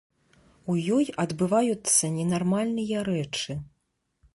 У 0.73 0.77
ёй 0.95 1.05
адбываюцца 1.25 2.03
ненармальныя 2.19 3.09
рэчы. 3.11 3.63